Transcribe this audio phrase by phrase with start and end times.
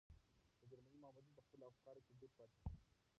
[0.59, 2.77] د جرمني مامورین په خپلو افکارو کې ډوب پاتې شول.